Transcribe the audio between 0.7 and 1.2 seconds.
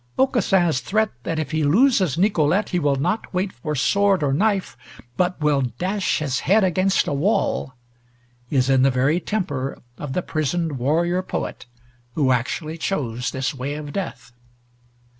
threat